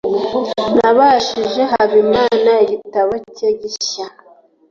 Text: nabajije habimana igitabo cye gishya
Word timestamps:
nabajije 0.77 1.61
habimana 1.71 2.51
igitabo 2.65 3.13
cye 3.35 3.47
gishya 3.59 4.05